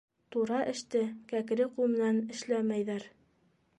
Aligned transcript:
Тура 0.35 0.61
эште 0.71 1.01
кәкре 1.33 1.67
ҡул 1.75 1.93
менән 1.93 2.23
эшләмәйҙәр! 2.37 3.07